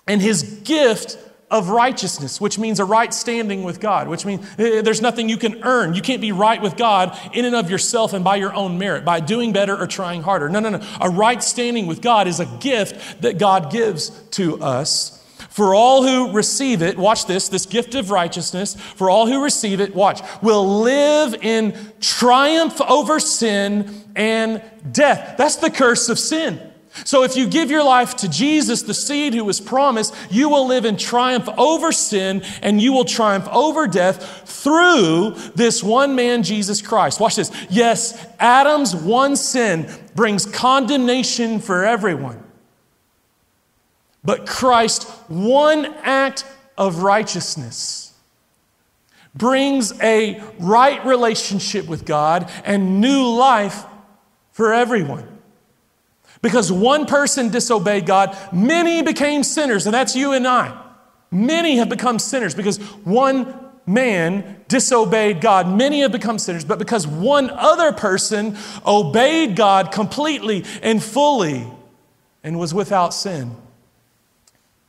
[0.09, 1.17] and his gift
[1.49, 5.37] of righteousness, which means a right standing with God, which means eh, there's nothing you
[5.37, 5.93] can earn.
[5.93, 9.05] You can't be right with God in and of yourself and by your own merit,
[9.05, 10.49] by doing better or trying harder.
[10.49, 10.85] No, no, no.
[10.99, 15.15] A right standing with God is a gift that God gives to us.
[15.49, 19.81] For all who receive it, watch this, this gift of righteousness, for all who receive
[19.81, 25.35] it, watch, will live in triumph over sin and death.
[25.37, 26.61] That's the curse of sin.
[27.05, 30.67] So if you give your life to Jesus, the seed who was promised, you will
[30.67, 36.43] live in triumph over sin and you will triumph over death through this one man,
[36.43, 37.19] Jesus Christ.
[37.19, 37.51] Watch this.
[37.69, 42.43] Yes, Adam's one sin brings condemnation for everyone.
[44.23, 46.45] But Christ, one act
[46.77, 48.13] of righteousness
[49.35, 53.85] brings a right relationship with God and new life
[54.51, 55.27] for everyone.
[56.41, 60.85] Because one person disobeyed God, many became sinners, and that's you and I.
[61.31, 63.53] Many have become sinners because one
[63.85, 65.67] man disobeyed God.
[65.67, 71.67] Many have become sinners, but because one other person obeyed God completely and fully
[72.43, 73.55] and was without sin,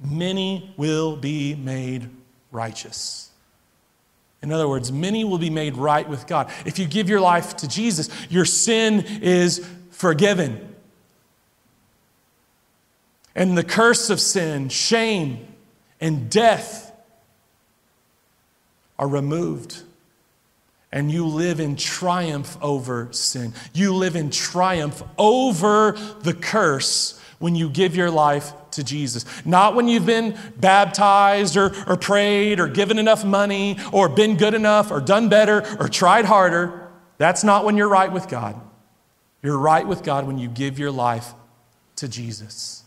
[0.02, 2.08] many will be made
[2.50, 3.30] righteous.
[4.42, 6.50] In other words, many will be made right with God.
[6.64, 10.74] If you give your life to Jesus, your sin is forgiven.
[13.34, 15.46] And the curse of sin, shame,
[16.00, 16.92] and death
[18.98, 19.82] are removed.
[20.90, 23.52] And you live in triumph over sin.
[23.72, 29.24] You live in triumph over the curse when you give your life to Jesus.
[29.44, 34.54] Not when you've been baptized or, or prayed or given enough money or been good
[34.54, 36.88] enough or done better or tried harder.
[37.18, 38.60] That's not when you're right with God.
[39.42, 41.32] You're right with God when you give your life
[41.96, 42.84] to Jesus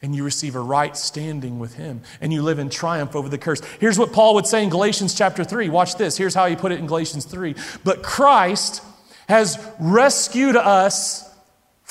[0.00, 3.38] and you receive a right standing with him and you live in triumph over the
[3.38, 3.60] curse.
[3.80, 5.68] Here's what Paul would say in Galatians chapter 3.
[5.68, 6.16] Watch this.
[6.16, 7.54] Here's how he put it in Galatians 3.
[7.84, 8.82] But Christ
[9.28, 11.23] has rescued us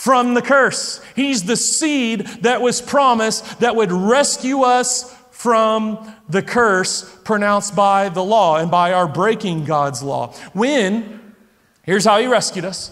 [0.04, 1.00] from the curse.
[1.16, 8.10] He's the seed that was promised that would rescue us from the curse pronounced by
[8.10, 10.34] the law and by our breaking God's law.
[10.52, 11.34] When,
[11.84, 12.92] here's how he rescued us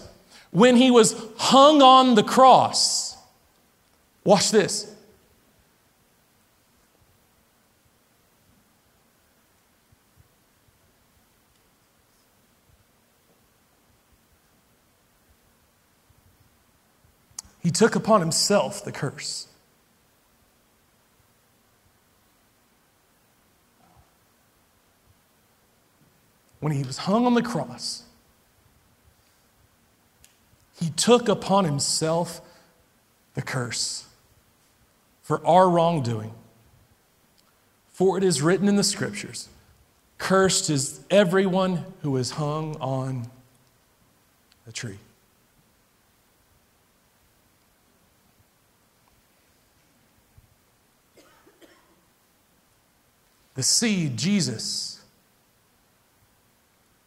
[0.52, 3.14] when he was hung on the cross.
[4.24, 4.91] Watch this.
[17.62, 19.46] He took upon himself the curse.
[26.58, 28.02] When he was hung on the cross,
[30.78, 32.40] he took upon himself
[33.34, 34.06] the curse
[35.22, 36.34] for our wrongdoing.
[37.92, 39.48] For it is written in the scriptures
[40.18, 43.28] Cursed is everyone who is hung on
[44.66, 44.98] a tree.
[53.54, 55.00] The seed, Jesus,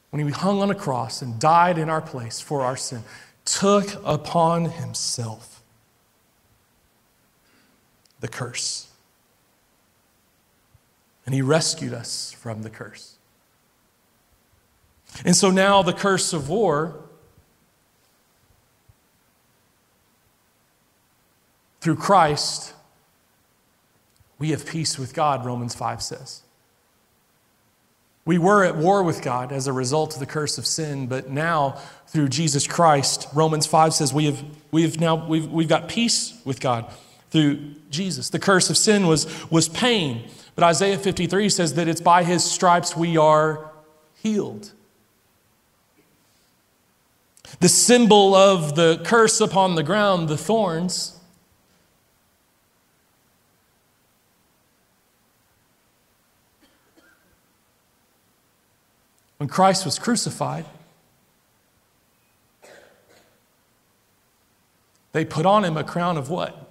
[0.10, 3.04] when he hung on a cross and died in our place for our sin,
[3.44, 5.62] took upon himself
[8.20, 8.88] the curse.
[11.26, 13.18] And he rescued us from the curse.
[15.24, 16.96] And so now the curse of war,
[21.82, 22.74] through Christ,
[24.38, 26.42] we have peace with God, Romans 5 says.
[28.26, 31.30] We were at war with God as a result of the curse of sin, but
[31.30, 35.88] now through Jesus Christ, Romans 5 says we have, we have now we've, we've got
[35.88, 36.92] peace with God
[37.30, 38.30] through Jesus.
[38.30, 42.44] The curse of sin was, was pain, but Isaiah 53 says that it's by his
[42.44, 43.72] stripes we are
[44.16, 44.72] healed.
[47.60, 51.15] The symbol of the curse upon the ground, the thorns,
[59.46, 60.66] When Christ was crucified,
[65.12, 66.68] they put on him a crown of what?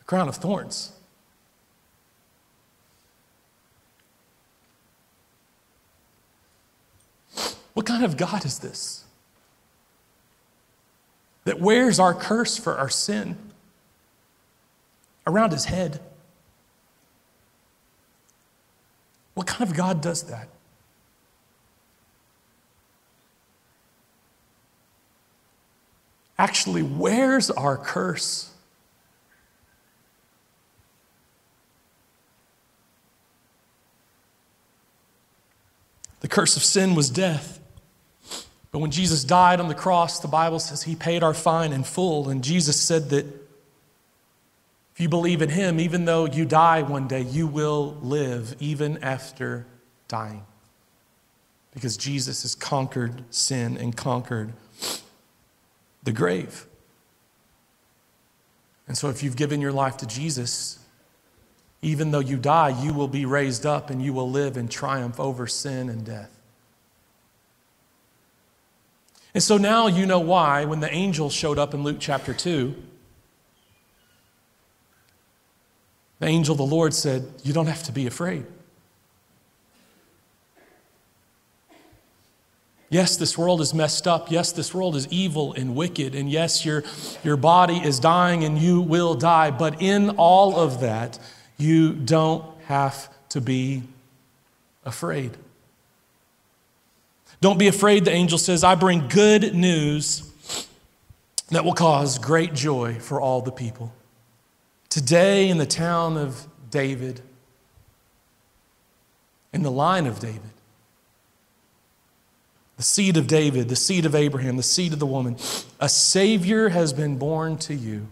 [0.00, 0.92] A crown of thorns.
[7.74, 9.04] What kind of God is this?
[11.44, 13.36] That wears our curse for our sin
[15.26, 16.00] around his head.
[19.34, 20.48] What kind of God does that?
[26.38, 28.50] Actually, where's our curse?
[36.20, 37.60] The curse of sin was death.
[38.72, 41.84] But when Jesus died on the cross, the Bible says he paid our fine in
[41.84, 42.28] full.
[42.28, 43.43] And Jesus said that
[44.94, 49.02] if you believe in Him, even though you die one day, you will live even
[49.02, 49.66] after
[50.06, 50.44] dying.
[51.72, 54.52] Because Jesus has conquered sin and conquered
[56.04, 56.66] the grave.
[58.86, 60.78] And so, if you've given your life to Jesus,
[61.82, 65.18] even though you die, you will be raised up and you will live in triumph
[65.18, 66.30] over sin and death.
[69.34, 72.74] And so now you know why, when the angel showed up in Luke chapter 2,
[76.20, 78.46] the angel of the Lord said, You don't have to be afraid.
[82.90, 84.30] Yes, this world is messed up.
[84.30, 86.14] Yes, this world is evil and wicked.
[86.14, 86.84] And yes, your,
[87.24, 89.50] your body is dying and you will die.
[89.50, 91.18] But in all of that,
[91.56, 93.82] you don't have to be
[94.84, 95.32] afraid.
[97.40, 98.62] Don't be afraid, the angel says.
[98.62, 100.30] I bring good news
[101.48, 103.92] that will cause great joy for all the people.
[104.94, 107.20] Today, in the town of David,
[109.52, 110.52] in the line of David,
[112.76, 115.36] the seed of David, the seed of Abraham, the seed of the woman,
[115.80, 118.06] a Savior has been born to you.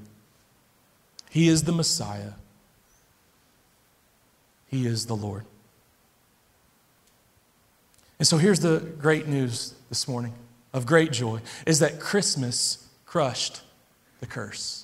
[1.30, 2.32] He is the Messiah,
[4.66, 5.44] He is the Lord.
[8.18, 10.34] And so here's the great news this morning
[10.72, 13.60] of great joy is that Christmas crushed
[14.18, 14.81] the curse.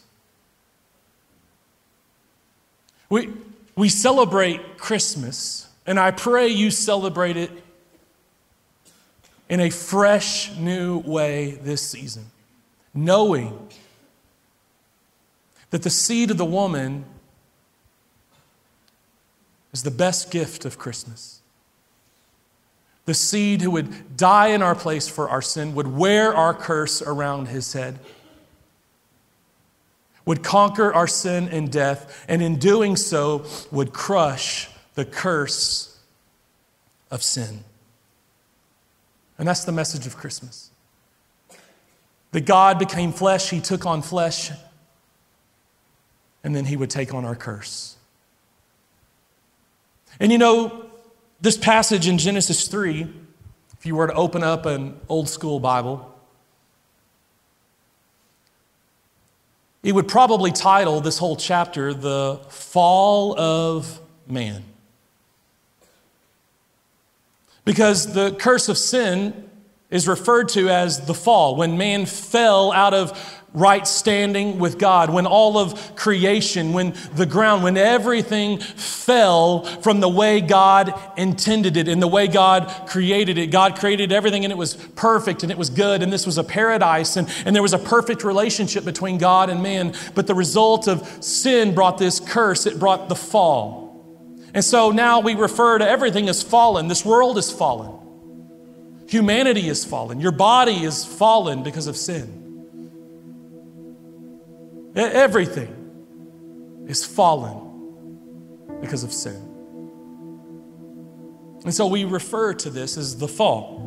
[3.08, 3.32] We,
[3.74, 7.50] we celebrate Christmas, and I pray you celebrate it
[9.48, 12.26] in a fresh, new way this season,
[12.92, 13.68] knowing
[15.70, 17.04] that the seed of the woman
[19.72, 21.40] is the best gift of Christmas.
[23.06, 27.00] The seed who would die in our place for our sin, would wear our curse
[27.00, 27.98] around his head,
[30.28, 35.98] would conquer our sin and death, and in doing so, would crush the curse
[37.10, 37.64] of sin.
[39.38, 40.68] And that's the message of Christmas.
[42.32, 44.50] That God became flesh, He took on flesh,
[46.44, 47.96] and then He would take on our curse.
[50.20, 50.90] And you know,
[51.40, 53.08] this passage in Genesis 3,
[53.78, 56.07] if you were to open up an old school Bible,
[59.88, 64.62] it would probably title this whole chapter The Fall of Man.
[67.64, 69.48] Because the curse of sin
[69.88, 75.10] is referred to as the fall, when man fell out of right standing with God,
[75.10, 81.76] when all of creation, when the ground, when everything fell from the way God intended
[81.76, 83.46] it and the way God created it.
[83.46, 86.44] God created everything and it was perfect and it was good and this was a
[86.44, 89.94] paradise and, and there was a perfect relationship between God and man.
[90.14, 93.88] But the result of sin brought this curse, it brought the fall.
[94.52, 96.88] And so now we refer to everything as fallen.
[96.88, 97.94] This world is fallen.
[99.08, 100.20] Humanity is fallen.
[100.20, 102.37] Your body is fallen because of sin.
[104.94, 109.36] Everything is fallen because of sin.
[111.64, 113.84] And so we refer to this as the fall.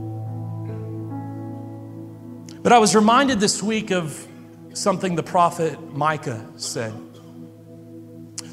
[2.61, 4.27] But I was reminded this week of
[4.73, 6.93] something the prophet Micah said.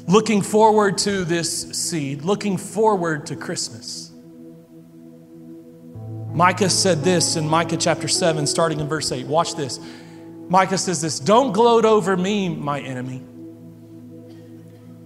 [0.07, 4.11] Looking forward to this seed, looking forward to Christmas.
[6.31, 9.27] Micah said this in Micah chapter 7, starting in verse 8.
[9.27, 9.79] Watch this.
[10.49, 13.23] Micah says this Don't gloat over me, my enemy.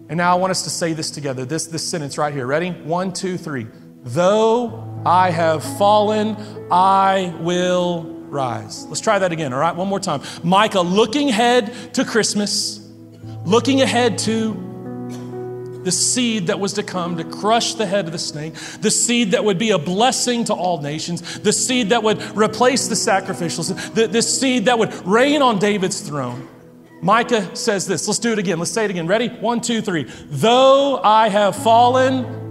[0.10, 2.48] And now I want us to say this together this, this sentence right here.
[2.48, 2.72] Ready?
[2.72, 3.68] One, two, three.
[4.04, 6.36] Though I have fallen,
[6.72, 8.86] I will rise.
[8.88, 9.76] Let's try that again, all right?
[9.76, 10.22] One more time.
[10.44, 12.90] Micah looking ahead to Christmas,
[13.46, 14.73] looking ahead to
[15.84, 19.32] the seed that was to come to crush the head of the snake, the seed
[19.32, 23.94] that would be a blessing to all nations, the seed that would replace the sacrificials,
[23.94, 26.48] the, the seed that would reign on David's throne.
[27.02, 28.08] Micah says this.
[28.08, 28.60] Let's do it again.
[28.60, 29.08] Let's say it again.
[29.08, 29.28] Ready?
[29.28, 30.04] One, two, three.
[30.28, 32.42] Though I have fallen,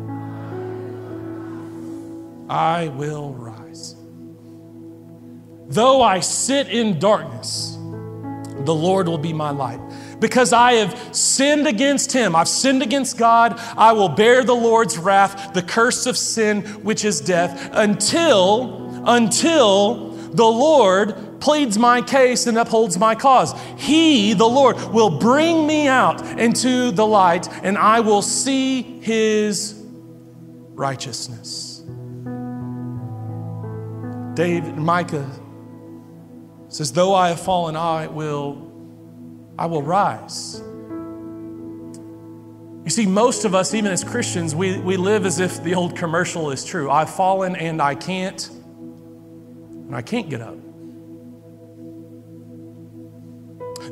[2.50, 3.96] I will rise.
[5.68, 7.78] Though I sit in darkness,
[8.64, 9.80] the Lord will be my light
[10.22, 12.36] because I have sinned against him.
[12.36, 13.58] I've sinned against God.
[13.76, 20.12] I will bear the Lord's wrath, the curse of sin, which is death, until, until
[20.30, 23.52] the Lord pleads my case and upholds my cause.
[23.76, 29.74] He, the Lord, will bring me out into the light and I will see his
[30.70, 31.80] righteousness.
[34.34, 35.28] David, Micah
[36.68, 38.71] says, Though I have fallen, I will
[39.62, 40.60] I will rise.
[42.84, 45.94] You see, most of us, even as Christians, we, we live as if the old
[45.96, 46.90] commercial is true.
[46.90, 50.56] I've fallen and I can't, and I can't get up.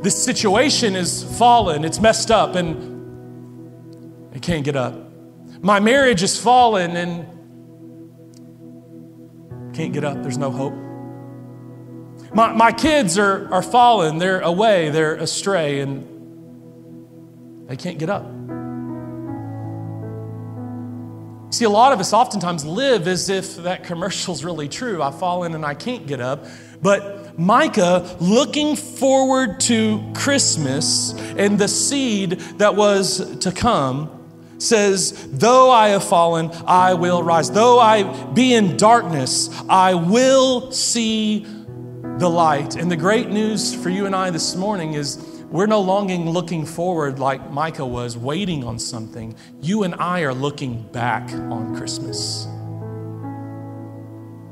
[0.03, 4.93] This situation is fallen, it's messed up, and I can't get up.
[5.63, 7.27] My marriage is fallen and
[9.73, 10.21] can't get up.
[10.21, 10.90] There's no hope.
[12.33, 16.07] My, my kids are, are fallen, they're away, they're astray, and
[17.69, 18.25] they can't get up.
[21.53, 25.03] See, a lot of us oftentimes live as if that commercial's really true.
[25.03, 26.47] I fall in and I can't get up.
[26.81, 34.17] But Micah, looking forward to Christmas and the seed that was to come,
[34.59, 37.51] says, Though I have fallen, I will rise.
[37.51, 41.47] Though I be in darkness, I will see
[42.21, 42.77] the light.
[42.77, 45.17] And the great news for you and I this morning is
[45.51, 49.35] we're no longer looking forward like Micah was, waiting on something.
[49.63, 52.47] You and I are looking back on Christmas.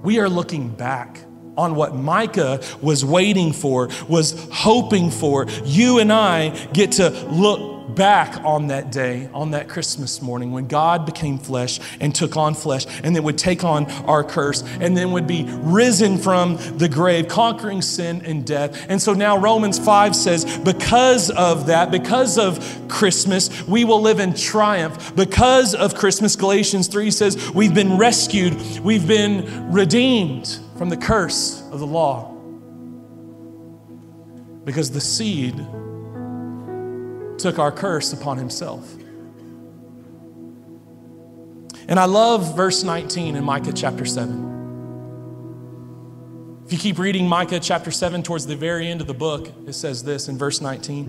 [0.03, 1.21] We are looking back
[1.59, 5.47] on what Micah was waiting for, was hoping for.
[5.64, 10.66] You and I get to look back on that day, on that Christmas morning, when
[10.66, 14.97] God became flesh and took on flesh, and then would take on our curse, and
[14.97, 18.86] then would be risen from the grave, conquering sin and death.
[18.89, 24.20] And so now Romans 5 says, because of that, because of Christmas, we will live
[24.20, 25.14] in triumph.
[25.14, 31.62] Because of Christmas, Galatians 3 says, we've been rescued, we've been redeemed from the curse
[31.70, 32.34] of the law.
[34.64, 35.55] Because the seed
[37.39, 38.95] took our curse upon himself.
[41.89, 44.57] And I love verse 19 in Micah chapter 7.
[46.66, 49.72] If you keep reading Micah chapter 7 towards the very end of the book, it
[49.72, 51.09] says this in verse 19.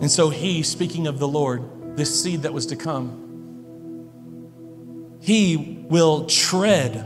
[0.00, 3.22] And so he, speaking of the Lord, this seed that was to come,
[5.20, 7.04] he will tread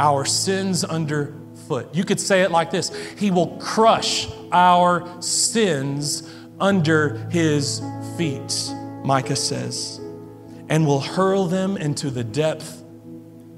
[0.00, 1.94] our sins underfoot.
[1.94, 6.28] You could say it like this He will crush our sins
[6.60, 7.80] under his
[8.16, 8.72] feet,
[9.04, 10.00] Micah says,
[10.68, 12.82] and will hurl them into the depth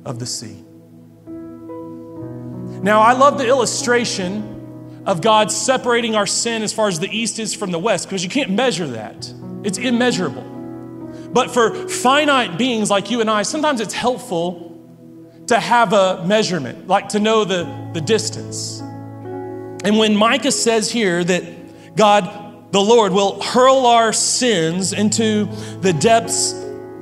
[0.05, 0.63] of the sea.
[2.83, 7.39] Now, I love the illustration of God separating our sin as far as the east
[7.39, 9.33] is from the west because you can't measure that,
[9.63, 10.43] it's immeasurable.
[11.33, 14.67] But for finite beings like you and I, sometimes it's helpful
[15.49, 18.81] to have a measurement, like to know the, the distance.
[18.81, 22.46] And when Micah says here that God
[22.77, 25.47] the Lord will hurl our sins into
[25.81, 26.53] the depths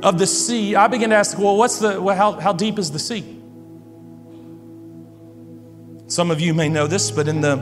[0.05, 2.93] of the sea, I begin to ask, well, what's the, well, how, how deep is
[2.93, 3.23] the sea?
[6.07, 7.57] Some of you may know this, but in the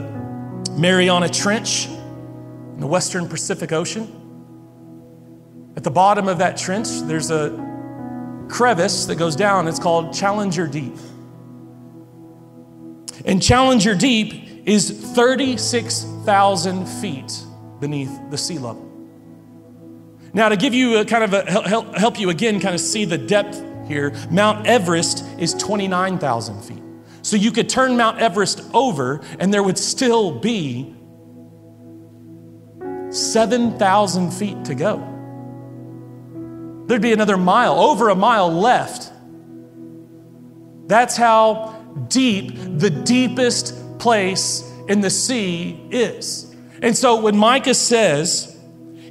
[0.77, 4.03] Mariana Trench, in the Western Pacific Ocean,
[5.75, 7.49] at the bottom of that trench, there's a
[8.47, 9.67] crevice that goes down.
[9.67, 10.97] It's called Challenger Deep.
[13.25, 17.43] And Challenger Deep is 36,000 feet
[17.83, 18.89] beneath the sea level.
[20.33, 23.03] Now, to give you a kind of a help, help you again kind of see
[23.03, 26.81] the depth here, Mount Everest is 29,000 feet.
[27.23, 30.95] So you could turn Mount Everest over and there would still be
[33.09, 35.09] 7,000 feet to go.
[36.87, 39.11] There'd be another mile, over a mile left.
[40.87, 46.52] That's how deep the deepest place in the sea is.
[46.83, 48.59] And so when Micah says,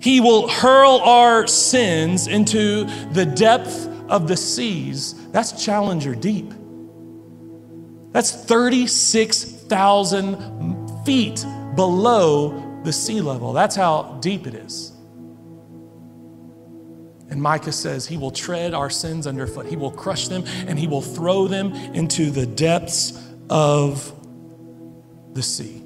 [0.00, 6.52] he will hurl our sins into the depth of the seas, that's Challenger deep.
[8.12, 13.54] That's 36,000 feet below the sea level.
[13.54, 14.90] That's how deep it is.
[17.30, 19.64] And Micah says he will tread our sins underfoot.
[19.64, 23.18] He will crush them and he will throw them into the depths
[23.48, 24.12] of
[25.32, 25.81] the sea.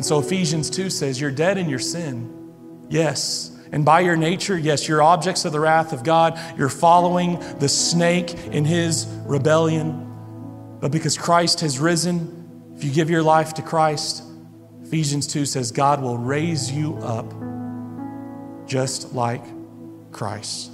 [0.00, 2.86] And so Ephesians 2 says, You're dead in your sin.
[2.88, 3.54] Yes.
[3.70, 6.40] And by your nature, yes, you're objects of the wrath of God.
[6.56, 10.78] You're following the snake in his rebellion.
[10.80, 14.22] But because Christ has risen, if you give your life to Christ,
[14.84, 17.30] Ephesians 2 says, God will raise you up
[18.66, 19.44] just like
[20.12, 20.70] Christ.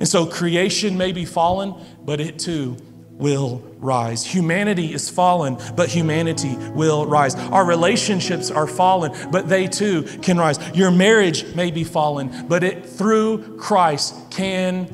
[0.00, 2.76] And so creation may be fallen, but it too
[3.18, 4.24] will rise.
[4.24, 7.34] Humanity is fallen, but humanity will rise.
[7.34, 10.58] Our relationships are fallen, but they too can rise.
[10.74, 14.88] Your marriage may be fallen, but it through Christ can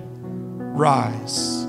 [0.75, 1.63] rise.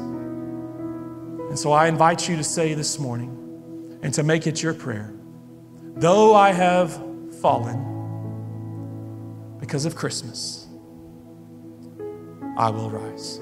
[1.49, 5.13] And so I invite you to say this morning and to make it your prayer.
[5.95, 6.91] Though I have
[7.41, 7.93] fallen
[9.59, 10.67] because of Christmas,
[12.57, 13.39] I will rise.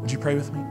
[0.00, 0.69] Would you pray with me?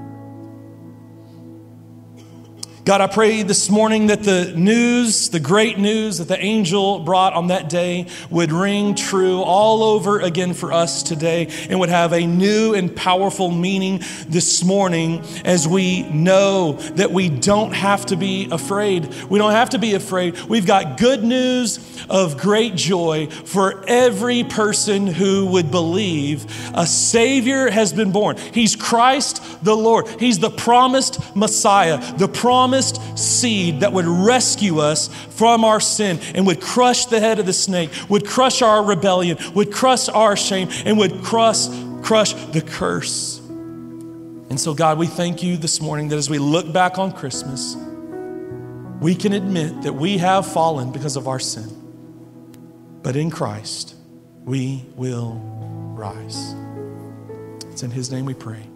[2.85, 7.33] God, I pray this morning that the news, the great news that the angel brought
[7.33, 12.13] on that day would ring true all over again for us today and would have
[12.13, 18.15] a new and powerful meaning this morning as we know that we don't have to
[18.15, 19.13] be afraid.
[19.25, 20.39] We don't have to be afraid.
[20.43, 26.45] We've got good news of great joy for every person who would believe.
[26.73, 28.37] A Savior has been born.
[28.53, 34.77] He's Christ the Lord, He's the promised Messiah, the promised promised seed that would rescue
[34.77, 38.83] us from our sin and would crush the head of the snake, would crush our
[38.83, 41.67] rebellion, would crush our shame, and would crush,
[42.03, 43.39] crush the curse.
[43.39, 47.75] And so, God, we thank you this morning that as we look back on Christmas,
[49.01, 51.69] we can admit that we have fallen because of our sin.
[53.01, 53.95] But in Christ,
[54.45, 55.41] we will
[55.95, 56.53] rise.
[57.71, 58.68] It's in His name we pray.